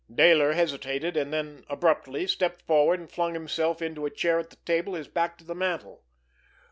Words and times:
Dayler 0.11 0.55
hesitated; 0.55 1.15
and 1.15 1.31
then 1.31 1.63
abruptly 1.69 2.25
stepped 2.25 2.63
forward 2.63 2.99
and 2.99 3.11
flung 3.11 3.35
himself 3.35 3.83
into 3.83 4.07
a 4.07 4.09
chair 4.09 4.39
at 4.39 4.49
the 4.49 4.55
table, 4.55 4.95
his 4.95 5.07
back 5.07 5.37
to 5.37 5.43
the 5.43 5.53
mantel. 5.53 6.01